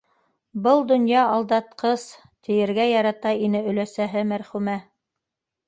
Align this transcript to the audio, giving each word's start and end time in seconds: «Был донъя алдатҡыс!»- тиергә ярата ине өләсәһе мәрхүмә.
«Был 0.67 0.79
донъя 0.91 1.25
алдатҡыс!»- 1.33 2.07
тиергә 2.49 2.89
ярата 2.93 3.37
ине 3.51 3.63
өләсәһе 3.75 4.27
мәрхүмә. 4.35 4.79